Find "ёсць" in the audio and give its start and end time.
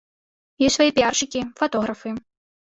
0.67-0.77